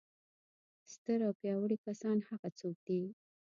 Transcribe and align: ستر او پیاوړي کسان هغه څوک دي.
ستر 0.93 1.19
او 1.27 1.33
پیاوړي 1.39 1.77
کسان 1.85 2.17
هغه 2.29 2.49
څوک 2.59 2.75
دي. 2.87 3.01